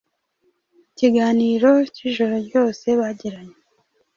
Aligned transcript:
mu 0.79 0.89
kiganiro 0.97 1.71
cy’ijoro 1.93 2.35
ryose 2.47 2.87
bagiranye, 2.99 3.57